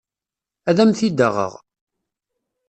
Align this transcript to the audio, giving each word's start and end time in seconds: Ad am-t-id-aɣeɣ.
Ad 0.69 0.77
am-t-id-aɣeɣ. 0.81 1.53